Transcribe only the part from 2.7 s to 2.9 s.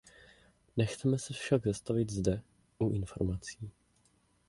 u